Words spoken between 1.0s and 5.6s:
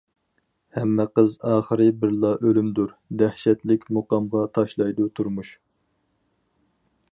قىز ئاخىرى بىرلا ئۆلۈمدۇر، دەھشەتلىك مۇقامغا تاشلايدۇ تۇرمۇش.